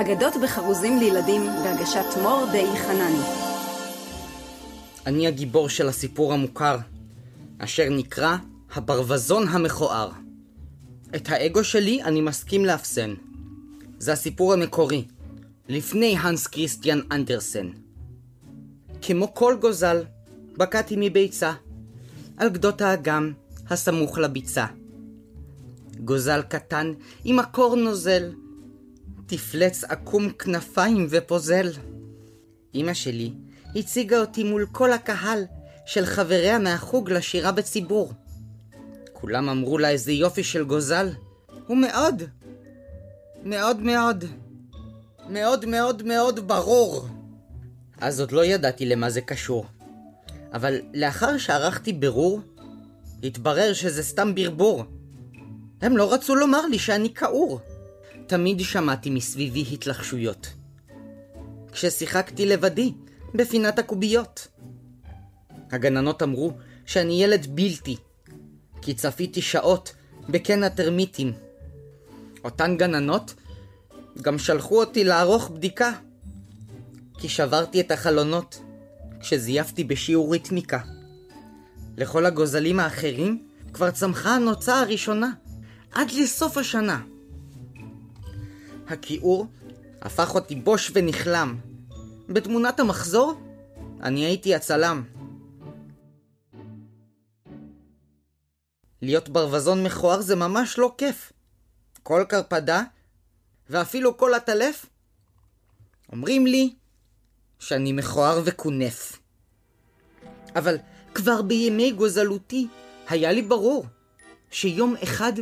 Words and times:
אגדות 0.00 0.34
בחרוזים 0.42 0.98
לילדים 0.98 1.42
בהגשת 1.46 2.04
מור 2.22 2.46
די 2.52 2.66
חנני. 2.76 3.22
אני 5.06 5.26
הגיבור 5.26 5.68
של 5.68 5.88
הסיפור 5.88 6.32
המוכר, 6.32 6.76
אשר 7.58 7.88
נקרא 7.90 8.36
הברווזון 8.74 9.48
המכוער. 9.48 10.10
את 11.16 11.28
האגו 11.28 11.64
שלי 11.64 12.02
אני 12.02 12.20
מסכים 12.20 12.64
לאפסן. 12.64 13.14
זה 13.98 14.12
הסיפור 14.12 14.52
המקורי, 14.52 15.04
לפני 15.68 16.16
הנס 16.18 16.46
כריסטיאן 16.46 17.00
אנדרסן. 17.12 17.68
כמו 19.02 19.34
כל 19.34 19.56
גוזל, 19.60 20.04
בקעתי 20.56 20.94
מביצה, 20.98 21.52
על 22.36 22.48
גדות 22.48 22.80
האגם 22.80 23.32
הסמוך 23.70 24.18
לביצה. 24.18 24.66
גוזל 26.04 26.42
קטן 26.42 26.92
עם 27.24 27.36
מקור 27.36 27.76
נוזל, 27.76 28.32
תפלץ 29.28 29.84
עקום 29.84 30.30
כנפיים 30.30 31.06
ופוזל. 31.10 31.70
אמא 32.74 32.94
שלי 32.94 33.32
הציגה 33.76 34.20
אותי 34.20 34.44
מול 34.44 34.66
כל 34.72 34.92
הקהל 34.92 35.44
של 35.86 36.06
חבריה 36.06 36.58
מהחוג 36.58 37.10
לשירה 37.10 37.52
בציבור. 37.52 38.12
כולם 39.12 39.48
אמרו 39.48 39.78
לה 39.78 39.90
איזה 39.90 40.12
יופי 40.12 40.44
של 40.44 40.64
גוזל, 40.64 41.08
ומאוד, 41.70 42.22
מאוד 43.44 43.80
מאוד, 43.80 44.24
מאוד 45.28 45.66
מאוד 45.66 46.02
מאוד 46.02 46.48
ברור. 46.48 47.08
אז 48.00 48.20
עוד 48.20 48.32
לא 48.32 48.44
ידעתי 48.44 48.86
למה 48.86 49.10
זה 49.10 49.20
קשור. 49.20 49.66
אבל 50.52 50.80
לאחר 50.94 51.38
שערכתי 51.38 51.92
בירור, 51.92 52.40
התברר 53.22 53.72
שזה 53.72 54.02
סתם 54.02 54.34
ברבור. 54.34 54.84
הם 55.80 55.96
לא 55.96 56.12
רצו 56.12 56.34
לומר 56.34 56.66
לי 56.66 56.78
שאני 56.78 57.14
כעור. 57.14 57.60
תמיד 58.28 58.60
שמעתי 58.60 59.10
מסביבי 59.10 59.64
התלחשויות. 59.72 60.48
כששיחקתי 61.72 62.46
לבדי, 62.46 62.92
בפינת 63.34 63.78
הקוביות. 63.78 64.48
הגננות 65.70 66.22
אמרו 66.22 66.52
שאני 66.86 67.22
ילד 67.22 67.46
בלתי, 67.50 67.96
כי 68.82 68.94
צפיתי 68.94 69.42
שעות 69.42 69.94
בקן 70.28 70.62
הטרמיטים. 70.62 71.32
אותן 72.44 72.76
גננות 72.76 73.34
גם 74.22 74.38
שלחו 74.38 74.80
אותי 74.80 75.04
לערוך 75.04 75.50
בדיקה, 75.50 75.92
כי 77.18 77.28
שברתי 77.28 77.80
את 77.80 77.90
החלונות 77.90 78.62
כשזייפתי 79.20 79.84
בשיעור 79.84 80.32
ריתמיקה. 80.32 80.78
לכל 81.96 82.26
הגוזלים 82.26 82.80
האחרים 82.80 83.46
כבר 83.72 83.90
צמחה 83.90 84.34
הנוצה 84.34 84.80
הראשונה, 84.80 85.30
עד 85.92 86.10
לסוף 86.10 86.56
השנה. 86.56 87.00
הכיעור 88.88 89.46
הפך 90.02 90.34
אותי 90.34 90.54
בוש 90.54 90.90
ונכלם. 90.94 91.58
בתמונת 92.28 92.80
המחזור, 92.80 93.40
אני 94.02 94.24
הייתי 94.24 94.54
הצלם. 94.54 95.04
להיות 99.02 99.28
ברווזון 99.28 99.84
מכוער 99.84 100.20
זה 100.20 100.36
ממש 100.36 100.78
לא 100.78 100.94
כיף. 100.98 101.32
כל 102.02 102.24
קרפדה, 102.28 102.82
ואפילו 103.70 104.16
כל 104.16 104.34
עטלף, 104.34 104.86
אומרים 106.12 106.46
לי 106.46 106.74
שאני 107.58 107.92
מכוער 107.92 108.42
וכונף. 108.44 109.18
אבל 110.56 110.76
כבר 111.14 111.42
בימי 111.42 111.92
גוזלותי 111.92 112.66
היה 113.08 113.32
לי 113.32 113.42
ברור 113.42 113.86
שיום 114.50 114.94
אחד 115.02 115.32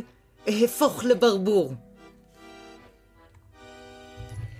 אהפוך 0.47 1.03
לברבור. 1.03 1.73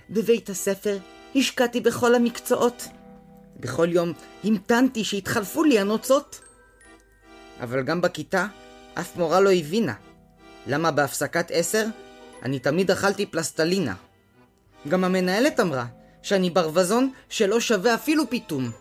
בבית 0.10 0.50
הספר 0.50 0.98
השקעתי 1.36 1.82
בכל 1.82 2.16
המקצועות. 2.16 2.88
בכל 3.60 3.88
יום 3.92 4.14
המתנתי 4.44 5.04
שהתחלפו 5.04 5.64
לי 5.64 5.80
הנוצות. 5.80 6.42
אבל 7.62 7.84
גם 7.84 8.02
בכיתה 8.02 8.48
אף 8.94 9.16
מורה 9.16 9.40
לא 9.40 9.52
הבינה 9.52 9.94
למה 10.68 10.92
בהפסקת 10.92 11.52
עשר 11.52 11.86
אני 12.44 12.60
תמיד 12.60 12.92
אכלתי 12.92 13.26
פלסטלינה. 13.26 13.94
גם 14.88 15.04
המנהלת 15.04 15.60
אמרה 15.60 15.86
שאני 16.22 16.50
ברווזון 16.50 17.12
שלא 17.30 17.60
שווה 17.60 17.96
אפילו 17.96 18.30
פיתום. 18.30 18.72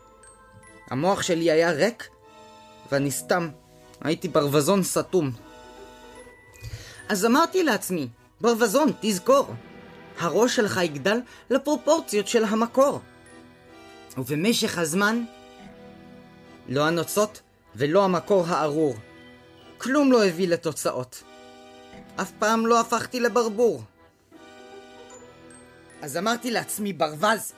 המוח 0.91 1.23
שלי 1.23 1.51
היה 1.51 1.71
ריק, 1.71 2.09
ואני 2.93 3.11
סתם 3.11 3.49
הייתי 4.01 4.29
ברווזון 4.29 4.83
סתום. 4.83 5.31
אז 7.09 7.27
אמרתי 7.27 7.63
לעצמי, 7.63 8.09
ברווזון, 8.41 8.93
תזכור, 9.01 9.55
הראש 10.19 10.57
שלך 10.57 10.81
יגדל 10.83 11.21
לפרופורציות 11.51 12.29
של 12.29 12.45
המקור. 12.45 13.01
ובמשך 14.19 14.79
הזמן, 14.79 15.25
לא 16.69 16.87
הנוצות 16.87 17.41
ולא 17.75 18.05
המקור 18.05 18.45
הארור. 18.49 18.97
כלום 19.79 20.13
לא 20.13 20.25
הביא 20.25 20.49
לתוצאות. 20.49 21.23
אף 22.21 22.33
פעם 22.39 22.67
לא 22.67 22.81
הפכתי 22.81 23.21
לברבור. 23.21 23.83
אז 26.03 26.17
אמרתי 26.17 26.51
לעצמי, 26.51 26.93
ברווז, 26.93 27.53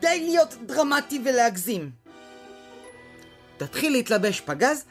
די 0.00 0.20
להיות 0.20 0.54
דרמטי 0.66 1.20
ולהגזים. 1.24 1.90
תתחיל 3.56 3.92
להתלבש 3.92 4.40
פגז 4.40 4.84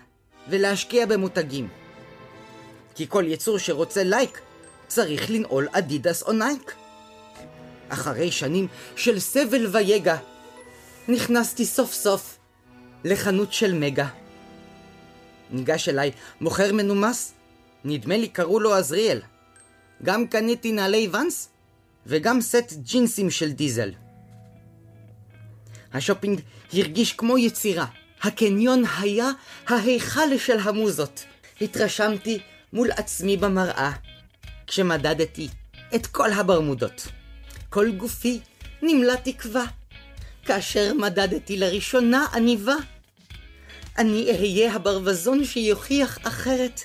ולהשקיע 0.49 1.05
במותגים. 1.05 1.67
כי 2.95 3.07
כל 3.09 3.23
יצור 3.27 3.57
שרוצה 3.57 4.03
לייק 4.03 4.41
צריך 4.87 5.29
לנעול 5.29 5.67
אדידס 5.71 6.23
או 6.23 6.31
נייק. 6.31 6.75
אחרי 7.89 8.31
שנים 8.31 8.67
של 8.95 9.19
סבל 9.19 9.67
ויגע, 9.71 10.17
נכנסתי 11.07 11.65
סוף 11.65 11.93
סוף 11.93 12.37
לחנות 13.03 13.53
של 13.53 13.73
מגה. 13.73 14.07
ניגש 15.51 15.89
אליי 15.89 16.11
מוכר 16.41 16.73
מנומס, 16.73 17.33
נדמה 17.85 18.17
לי 18.17 18.27
קראו 18.27 18.59
לו 18.59 18.73
עזריאל. 18.73 19.21
גם 20.03 20.27
קניתי 20.27 20.71
נעלי 20.71 21.07
ואנס 21.11 21.49
וגם 22.05 22.41
סט 22.41 22.73
ג'ינסים 22.73 23.29
של 23.29 23.51
דיזל. 23.51 23.91
השופינג 25.93 26.41
הרגיש 26.73 27.13
כמו 27.13 27.37
יצירה. 27.37 27.85
הקניון 28.21 28.83
היה 28.99 29.29
ההיכל 29.67 30.37
של 30.37 30.59
המוזות. 30.59 31.25
התרשמתי 31.61 32.39
מול 32.73 32.91
עצמי 32.91 33.37
במראה, 33.37 33.91
כשמדדתי 34.67 35.47
את 35.95 36.07
כל 36.07 36.33
הברמודות. 36.33 37.07
כל 37.69 37.91
גופי 37.91 38.39
נמלא 38.81 39.13
תקווה, 39.23 39.65
כאשר 40.45 40.93
מדדתי 40.93 41.57
לראשונה 41.57 42.25
עניבה. 42.33 42.75
אני 43.97 44.31
אהיה 44.31 44.73
הברווזון 44.73 45.45
שיוכיח 45.45 46.17
אחרת, 46.23 46.81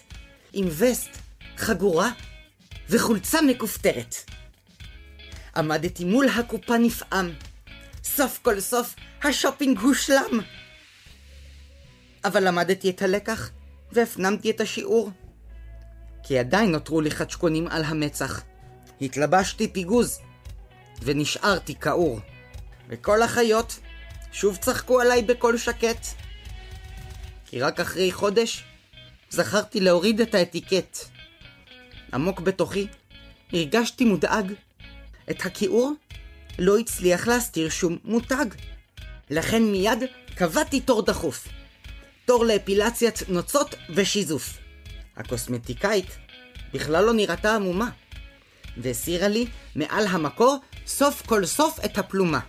עם 0.53 0.69
וסט, 0.79 1.11
חגורה 1.57 2.11
וחולצה 2.89 3.43
מכופתרת. 3.43 4.17
עמדתי 5.57 6.05
מול 6.05 6.29
הקופה 6.29 6.79
נפעם. 6.79 7.31
סוף 8.05 8.39
כל 8.43 8.61
סוף 8.61 8.95
השופינג 9.23 9.79
הושלם. 9.79 10.41
אבל 12.25 12.49
למדתי 12.49 12.91
את 12.91 13.03
הלקח 13.03 13.51
והפנמתי 13.93 14.51
את 14.51 14.61
השיעור. 14.61 15.11
כי 16.23 16.39
עדיין 16.39 16.73
נותרו 16.73 17.01
לי 17.01 17.11
חדשקונים 17.11 17.69
על 17.69 17.85
המצח. 17.85 18.43
התלבשתי 19.01 19.69
פיגוז, 19.69 20.21
ונשארתי 21.03 21.75
כעור. 21.81 22.21
וכל 22.89 23.23
החיות 23.23 23.79
שוב 24.33 24.57
צחקו 24.57 25.01
עליי 25.01 25.23
בקול 25.23 25.59
שקט. 25.59 26.07
כי 27.47 27.61
רק 27.61 27.81
אחרי 27.81 28.13
חודש 28.13 28.65
זכרתי 29.31 29.81
להוריד 29.81 30.21
את 30.21 30.35
האטיקט. 30.35 30.99
עמוק 32.15 32.41
בתוכי 32.41 32.87
הרגשתי 33.53 34.05
מודאג. 34.05 34.53
את 35.31 35.47
הכיעור 35.47 35.93
לא 36.59 36.79
הצליח 36.79 37.29
להסתיר 37.29 37.69
שום 37.69 37.99
מותג. 38.05 38.47
לכן 39.31 39.63
מיד 39.63 39.99
קבעתי 40.35 40.81
תור 40.81 41.03
דחוף. 41.03 41.49
תור 42.25 42.45
לאפילציית 42.45 43.29
נוצות 43.29 43.75
ושיזוף. 43.95 44.62
הקוסמטיקאית 45.17 46.19
בכלל 46.73 47.05
לא 47.05 47.13
נראתה 47.15 47.55
עמומה, 47.55 47.91
והסירה 48.77 49.29
לי 49.29 49.47
מעל 49.77 50.07
המקור 50.07 50.59
סוף 50.87 51.23
כל 51.27 51.47
סוף 51.47 51.85
את 51.85 51.99
הפלומה. 51.99 52.41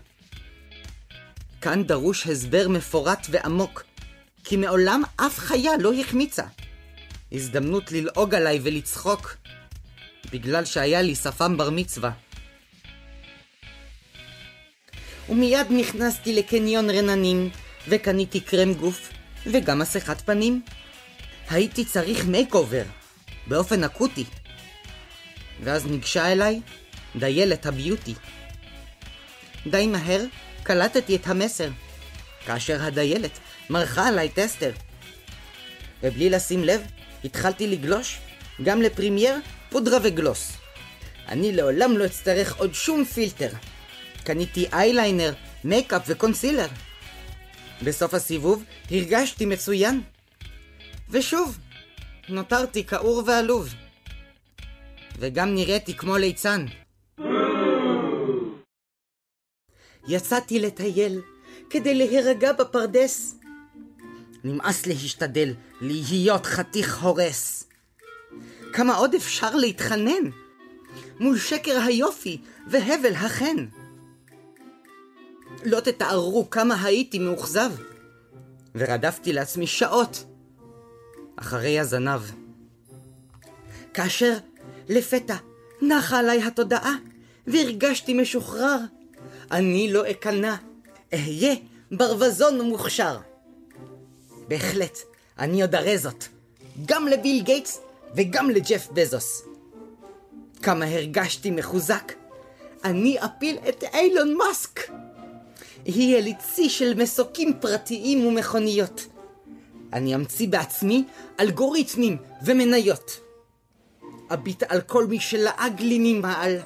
כאן 1.61 1.83
דרוש 1.83 2.27
הסבר 2.27 2.67
מפורט 2.67 3.27
ועמוק, 3.29 3.83
כי 4.43 4.57
מעולם 4.57 5.01
אף 5.15 5.39
חיה 5.39 5.77
לא 5.77 5.93
החמיצה. 5.93 6.43
הזדמנות 7.31 7.91
ללעוג 7.91 8.35
עליי 8.35 8.59
ולצחוק, 8.63 9.35
בגלל 10.31 10.65
שהיה 10.65 11.01
לי 11.01 11.15
שפם 11.15 11.57
בר 11.57 11.69
מצווה. 11.69 12.11
ומיד 15.29 15.67
נכנסתי 15.69 16.35
לקניון 16.35 16.89
רננים, 16.89 17.49
וקניתי 17.87 18.39
קרם 18.39 18.73
גוף, 18.73 19.09
וגם 19.45 19.79
מסכת 19.79 20.21
פנים. 20.21 20.61
הייתי 21.49 21.85
צריך 21.85 22.25
makeover, 22.25 22.83
באופן 23.47 23.83
אקוטי. 23.83 24.25
ואז 25.63 25.85
ניגשה 25.85 26.31
אליי 26.31 26.61
דיילת 27.15 27.65
ה 27.65 27.71
beauty. 27.71 28.13
די 29.67 29.87
מהר 29.87 30.21
קלטתי 30.63 31.15
את 31.15 31.27
המסר, 31.27 31.69
כאשר 32.45 32.83
הדיילת 32.83 33.39
מרחה 33.69 34.07
עליי 34.07 34.29
טסטר. 34.29 34.71
ובלי 36.03 36.29
לשים 36.29 36.63
לב, 36.63 36.81
התחלתי 37.25 37.67
לגלוש 37.67 38.19
גם 38.63 38.81
ל 38.81 38.88
primer, 38.88 39.35
פודרה 39.69 39.97
וגלוס. 40.03 40.51
אני 41.27 41.51
לעולם 41.51 41.97
לא 41.97 42.05
אצטרך 42.05 42.57
עוד 42.57 42.73
שום 42.73 43.05
פילטר. 43.05 43.49
קניתי 44.23 44.65
אייליינר, 44.73 45.33
מייקאפ 45.63 46.01
וקונסילר. 46.07 46.67
בסוף 47.83 48.13
הסיבוב 48.13 48.63
הרגשתי 48.91 49.45
מצוין. 49.45 50.01
ושוב, 51.13 51.57
נותרתי 52.29 52.85
כעור 52.87 53.23
ועלוב. 53.25 53.73
וגם 55.19 55.55
נראיתי 55.55 55.97
כמו 55.97 56.17
ליצן. 56.17 56.65
יצאתי 60.07 60.59
לטייל 60.59 61.21
כדי 61.69 61.95
להירגע 61.95 62.53
בפרדס. 62.53 63.35
נמאס 64.43 64.85
להשתדל 64.85 65.53
להיות 65.81 66.45
חתיך 66.45 67.03
הורס. 67.03 67.67
כמה 68.73 68.95
עוד 68.95 69.15
אפשר 69.15 69.55
להתחנן? 69.55 70.29
מול 71.19 71.37
שקר 71.37 71.79
היופי 71.85 72.41
והבל 72.67 73.13
החן. 73.13 73.65
לא 75.65 75.79
תתארו 75.79 76.49
כמה 76.49 76.83
הייתי 76.83 77.19
מאוכזב. 77.19 77.71
ורדפתי 78.75 79.33
לעצמי 79.33 79.67
שעות 79.67 80.32
אחרי 81.35 81.79
הזנב. 81.79 82.21
כאשר 83.93 84.37
לפתע 84.89 85.35
נחה 85.81 86.19
עליי 86.19 86.43
התודעה 86.43 86.95
והרגשתי 87.47 88.13
משוחרר, 88.13 88.77
אני 89.51 89.93
לא 89.93 90.11
אכנע, 90.11 90.55
אהיה 91.13 91.55
ברווזון 91.91 92.61
מוכשר. 92.61 93.17
בהחלט, 94.47 94.97
אני 95.39 95.61
עוד 95.61 95.75
אראה 95.75 95.97
זאת, 95.97 96.25
גם 96.85 97.07
לביל 97.07 97.43
גייטס 97.43 97.81
וגם 98.15 98.49
לג'ף 98.49 98.87
בזוס. 98.93 99.43
כמה 100.61 100.85
הרגשתי 100.85 101.51
מחוזק. 101.51 102.13
אני 102.83 103.17
אפיל 103.25 103.57
את 103.69 103.83
אילון 103.93 104.37
מאסק. 104.37 104.79
יהיה 105.85 106.21
לי 106.21 106.33
צי 106.39 106.69
של 106.69 106.93
מסוקים 106.93 107.53
פרטיים 107.59 108.25
ומכוניות. 108.25 109.05
אני 109.93 110.15
אמציא 110.15 110.47
בעצמי 110.47 111.05
אלגוריתמים 111.39 112.17
ומניות. 112.45 113.19
אביט 114.33 114.63
על 114.63 114.81
כל 114.81 115.05
מי 115.05 115.19
שלעג 115.19 115.81
לי 115.81 116.13
ממעל. 116.13 116.57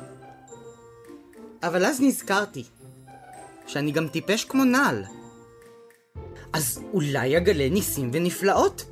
אבל 1.64 1.86
אז 1.86 2.02
נזכרתי 2.02 2.64
שאני 3.68 3.92
גם 3.92 4.08
טיפש 4.08 4.46
כמו 4.46 4.64
נעל. 4.64 5.04
אז 6.54 6.82
אולי 6.94 7.38
אגלה 7.38 7.70
ניסים 7.70 8.10
ונפלאות 8.14 8.86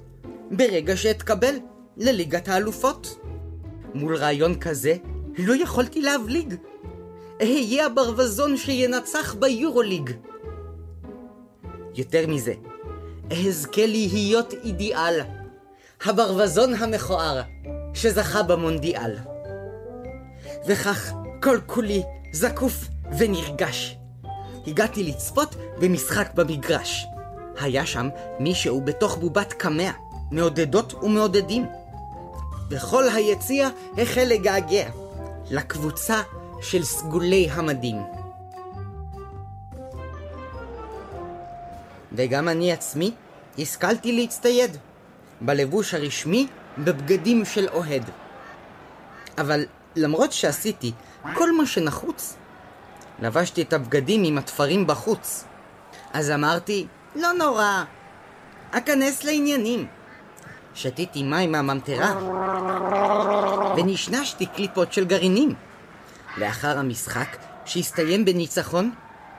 ברגע 0.51 0.97
שאתקבל 0.97 1.55
לליגת 1.97 2.47
האלופות. 2.47 3.19
מול 3.93 4.15
רעיון 4.15 4.59
כזה 4.59 4.95
לא 5.37 5.53
יכולתי 5.53 6.01
להבליג. 6.01 6.55
אהיה 7.41 7.85
הברווזון 7.85 8.57
שינצח 8.57 9.33
ביורוליג. 9.33 10.11
יותר 11.95 12.27
מזה, 12.27 12.53
אזכה 13.31 13.85
להיות 13.85 14.53
אידיאל. 14.63 15.21
הברווזון 16.05 16.73
המכוער 16.73 17.41
שזכה 17.93 18.43
במונדיאל. 18.43 19.15
וכך 20.67 21.13
כל 21.43 21.59
כולי 21.65 22.03
זקוף 22.33 22.87
ונרגש. 23.17 23.97
הגעתי 24.67 25.03
לצפות 25.03 25.55
במשחק 25.79 26.31
במגרש. 26.35 27.05
היה 27.59 27.85
שם 27.85 28.09
מישהו 28.39 28.81
בתוך 28.81 29.17
בובת 29.17 29.53
קמע, 29.53 29.91
מעודדות 30.31 30.93
ומעודדים. 30.93 31.65
וכל 32.69 33.09
היציע 33.09 33.69
החל 33.97 34.23
לגעגע 34.27 34.89
לקבוצה 35.51 36.21
של 36.61 36.83
סגולי 36.83 37.47
המדים. 37.51 37.97
וגם 42.17 42.49
אני 42.49 42.71
עצמי 42.71 43.11
השכלתי 43.59 44.11
להצטייד 44.11 44.77
בלבוש 45.41 45.93
הרשמי 45.93 46.47
בבגדים 46.77 47.45
של 47.45 47.67
אוהד. 47.73 48.09
אבל 49.37 49.65
למרות 49.95 50.31
שעשיתי 50.31 50.91
כל 51.33 51.51
מה 51.57 51.65
שנחוץ, 51.65 52.35
לבשתי 53.19 53.61
את 53.61 53.73
הבגדים 53.73 54.23
עם 54.23 54.37
התפרים 54.37 54.87
בחוץ. 54.87 55.45
אז 56.13 56.31
אמרתי, 56.31 56.87
לא 57.15 57.31
נורא, 57.31 57.83
אכנס 58.71 59.23
לעניינים. 59.23 59.87
שתיתי 60.73 61.23
מים 61.23 61.51
מהממטרה 61.51 62.19
ונשנשתי 63.77 64.45
קליפות 64.45 64.93
של 64.93 65.05
גרעינים. 65.05 65.53
לאחר 66.37 66.79
המשחק, 66.79 67.37
שהסתיים 67.65 68.25
בניצחון, 68.25 68.91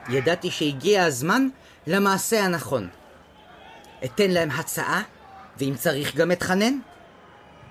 ידעתי 0.08 0.50
שהגיע 0.50 1.04
הזמן 1.04 1.48
למעשה 1.86 2.44
הנכון. 2.44 2.88
אתן 4.04 4.30
להם 4.30 4.50
הצעה, 4.50 5.02
ואם 5.58 5.74
צריך 5.78 6.16
גם 6.16 6.32
אתחנן. 6.32 6.78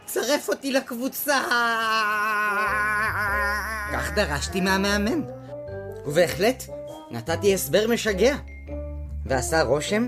צרף 0.06 0.50
אותי 0.50 0.72
לקבוצה! 0.72 1.40
כך 3.94 4.12
דרשתי 4.16 4.62
מהמאמן. 4.62 5.22
ובהחלט, 6.06 6.64
נתתי 7.12 7.54
הסבר 7.54 7.88
משגע. 7.90 8.36
ועשה 9.26 9.62
רושם 9.62 10.08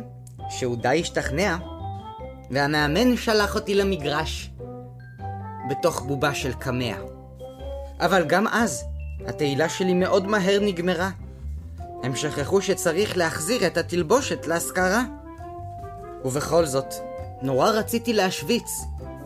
שהוא 0.49 0.77
די 0.77 0.99
השתכנע 1.01 1.57
והמאמן 2.51 3.17
שלח 3.17 3.55
אותי 3.55 3.75
למגרש, 3.75 4.51
בתוך 5.69 6.01
בובה 6.01 6.33
של 6.33 6.53
קמע. 6.53 6.95
אבל 7.99 8.25
גם 8.27 8.47
אז, 8.47 8.83
התהילה 9.27 9.69
שלי 9.69 9.93
מאוד 9.93 10.27
מהר 10.27 10.59
נגמרה. 10.61 11.09
הם 12.03 12.15
שכחו 12.15 12.61
שצריך 12.61 13.17
להחזיר 13.17 13.67
את 13.67 13.77
התלבושת 13.77 14.47
להשכרה. 14.47 15.03
ובכל 16.25 16.65
זאת, 16.65 16.93
נורא 17.41 17.69
רציתי 17.69 18.13
להשוויץ, 18.13 18.71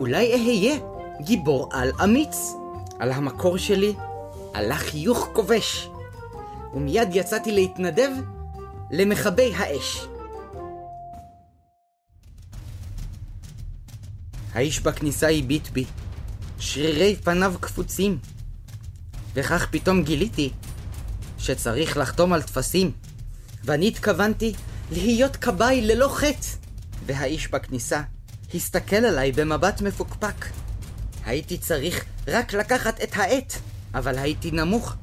אולי 0.00 0.32
אהיה 0.32 0.78
גיבור 1.20 1.68
על 1.72 1.92
אמיץ. 2.04 2.52
על 3.02 3.12
המקור 3.12 3.56
שלי 3.56 3.94
עלה 4.54 4.76
חיוך 4.76 5.28
כובש, 5.32 5.88
ומיד 6.74 7.08
יצאתי 7.12 7.52
להתנדב 7.52 8.10
למכבי 8.90 9.54
האש. 9.54 10.06
האיש 14.54 14.80
בכניסה 14.80 15.30
הביט 15.30 15.68
בי, 15.68 15.84
שרירי 16.58 17.16
פניו 17.16 17.54
קפוצים. 17.60 18.18
וכך 19.34 19.66
פתאום 19.70 20.02
גיליתי 20.02 20.50
שצריך 21.42 21.96
לחתום 21.96 22.32
על 22.32 22.42
טפסים, 22.42 22.92
ואני 23.64 23.88
התכוונתי 23.88 24.52
להיות 24.92 25.36
כבאי 25.36 25.80
ללא 25.80 26.08
חטא. 26.08 26.48
והאיש 27.06 27.48
בכניסה 27.48 28.02
הסתכל 28.54 28.96
עליי 28.96 29.32
במבט 29.32 29.80
מפוקפק. 29.80 30.46
הייתי 31.24 31.58
צריך 31.58 32.04
רק 32.28 32.52
לקחת 32.52 33.02
את 33.02 33.10
העט, 33.12 33.52
אבל 33.94 34.18
הייתי 34.18 34.50
נמוך. 34.50 34.94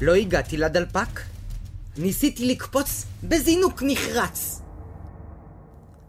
לא 0.00 0.14
הגעתי 0.14 0.56
לדלפק. 0.56 1.20
ניסיתי 1.96 2.46
לקפוץ 2.46 3.04
בזינוק 3.22 3.82
נחרץ. 3.86 4.60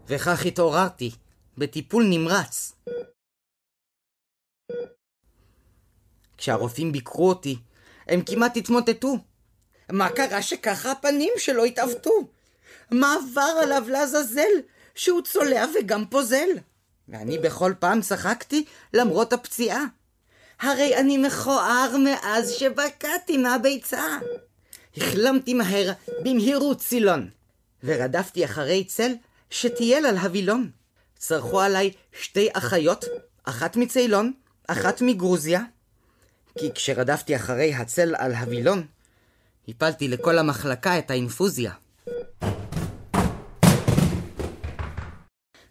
וכך 0.08 0.46
התעוררתי. 0.46 1.10
בטיפול 1.58 2.04
נמרץ. 2.10 2.72
כשהרופאים 6.38 6.92
ביקרו 6.92 7.28
אותי, 7.28 7.58
הם 8.08 8.20
כמעט 8.26 8.56
התמוטטו. 8.56 9.18
מה 9.90 10.08
קרה 10.08 10.42
שככה 10.42 10.90
הפנים 10.90 11.32
שלו 11.38 11.64
התעוותו? 11.64 12.28
מה 12.90 13.14
עבר 13.14 13.60
עליו 13.62 13.84
לעזאזל 13.88 14.60
שהוא 14.94 15.22
צולע 15.22 15.64
וגם 15.74 16.04
פוזל? 16.06 16.48
ואני 17.08 17.38
בכל 17.38 17.72
פעם 17.78 18.00
צחקתי 18.00 18.64
למרות 18.94 19.32
הפציעה. 19.32 19.84
הרי 20.60 20.96
אני 20.96 21.18
מכוער 21.18 21.96
מאז 22.04 22.50
שבקעתי 22.50 23.36
מהביצה. 23.36 24.18
החלמתי 24.96 25.54
מהר 25.54 25.92
במהירות 26.24 26.78
צילון, 26.78 27.30
ורדפתי 27.84 28.44
אחרי 28.44 28.84
צל 28.84 29.12
שטייל 29.50 30.06
על 30.06 30.16
הווילון. 30.16 30.70
צרחו 31.18 31.60
עליי 31.60 31.90
שתי 32.20 32.48
אחיות, 32.52 33.04
אחת 33.44 33.76
מציילון, 33.76 34.32
אחת 34.66 35.00
מגרוזיה, 35.00 35.62
כי 36.58 36.72
כשרדפתי 36.74 37.36
אחרי 37.36 37.74
הצל 37.74 38.14
על 38.18 38.34
הווילון, 38.34 38.86
הפלתי 39.68 40.08
לכל 40.08 40.38
המחלקה 40.38 40.98
את 40.98 41.10
האינפוזיה. 41.10 41.72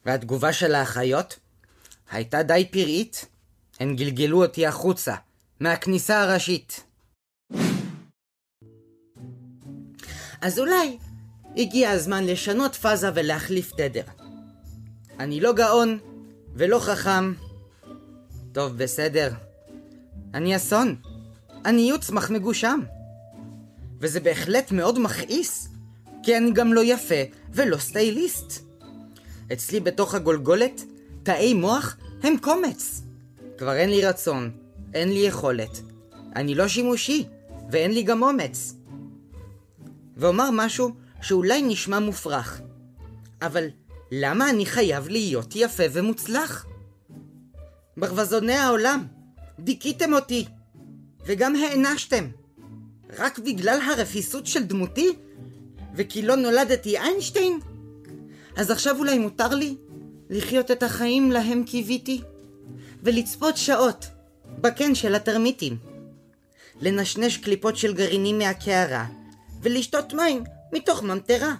והתגובה 0.05 0.53
של 0.53 0.75
האחיות 0.75 1.39
הייתה 2.11 2.43
די 2.43 2.67
פראית. 2.71 3.25
הן 3.79 3.95
גלגלו 3.95 4.43
אותי 4.43 4.67
החוצה, 4.67 5.15
מהכניסה 5.59 6.21
הראשית. 6.21 6.83
אז 10.41 10.59
אולי 10.59 10.97
הגיע 11.57 11.89
הזמן 11.89 12.23
לשנות 12.23 12.75
פאזה 12.75 13.09
ולהחליף 13.15 13.71
תדר. 13.71 14.03
אני 15.19 15.41
לא 15.41 15.53
גאון 15.53 15.99
ולא 16.53 16.79
חכם. 16.79 17.33
טוב, 18.51 18.77
בסדר. 18.77 19.33
אני 20.33 20.55
אסון. 20.55 20.95
אני 21.65 21.81
יוצמח 21.81 22.31
מגושם. 22.31 22.79
וזה 24.05 24.19
בהחלט 24.19 24.71
מאוד 24.71 24.99
מכעיס, 24.99 25.69
כי 26.23 26.37
אני 26.37 26.51
גם 26.53 26.73
לא 26.73 26.81
יפה 26.83 27.15
ולא 27.53 27.77
סטייליסט. 27.77 28.65
אצלי 29.53 29.79
בתוך 29.79 30.15
הגולגולת, 30.15 30.81
תאי 31.23 31.53
מוח 31.53 31.97
הם 32.23 32.37
קומץ. 32.37 33.01
כבר 33.57 33.75
אין 33.75 33.89
לי 33.89 34.05
רצון, 34.05 34.51
אין 34.93 35.09
לי 35.09 35.19
יכולת. 35.19 35.81
אני 36.35 36.55
לא 36.55 36.67
שימושי, 36.67 37.25
ואין 37.71 37.91
לי 37.91 38.03
גם 38.03 38.23
אומץ. 38.23 38.73
ואומר 40.17 40.49
משהו 40.53 40.91
שאולי 41.21 41.61
נשמע 41.61 41.99
מופרך, 41.99 42.61
אבל 43.41 43.67
למה 44.11 44.49
אני 44.49 44.65
חייב 44.65 45.07
להיות 45.07 45.53
יפה 45.55 45.83
ומוצלח? 45.91 46.65
ברווזוני 47.97 48.53
העולם, 48.53 49.07
דיכאתם 49.59 50.13
אותי, 50.13 50.45
וגם 51.25 51.55
הענשתם. 51.55 52.44
רק 53.19 53.39
בגלל 53.39 53.79
הרפיסות 53.81 54.47
של 54.47 54.63
דמותי? 54.63 55.09
וכי 55.95 56.21
לא 56.21 56.35
נולדתי 56.35 56.97
איינשטיין? 56.97 57.59
אז 58.55 58.71
עכשיו 58.71 58.97
אולי 58.99 59.19
מותר 59.19 59.55
לי 59.55 59.75
לחיות 60.29 60.71
את 60.71 60.83
החיים 60.83 61.31
להם 61.31 61.63
קיוויתי? 61.63 62.21
ולצפות 63.03 63.57
שעות 63.57 64.07
בקן 64.61 64.95
של 64.95 65.15
התרמיטים. 65.15 65.77
לנשנש 66.81 67.37
קליפות 67.37 67.77
של 67.77 67.93
גרעינים 67.93 68.37
מהקערה, 68.37 69.05
ולשתות 69.61 70.13
מים 70.13 70.43
מתוך 70.73 71.03
ממטרה. 71.03 71.55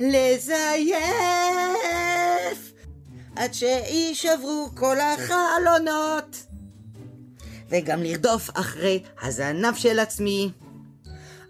לזייף! 0.00 1.02
עד 3.36 3.54
שיישברו 3.54 4.68
כל 4.74 4.96
החלונות. 5.00 6.36
וגם 7.70 8.02
לרדוף 8.02 8.50
אחרי 8.54 9.02
הזנב 9.22 9.74
של 9.74 9.98
עצמי. 9.98 10.50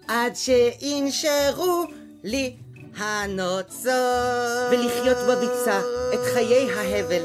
עד 0.07 0.33
שינשרו 0.35 1.83
לי 2.23 2.55
הנוצות. 2.97 3.91
ולחיות 4.71 5.17
בביצה 5.29 5.81
את 6.13 6.19
חיי 6.33 6.71
ההבל. 6.71 7.23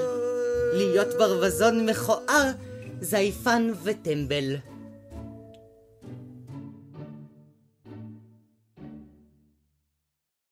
להיות 0.73 1.15
ברווזון 1.19 1.87
מכוער, 1.87 2.51
זייפן 3.01 3.73
וטמבל. 3.83 4.57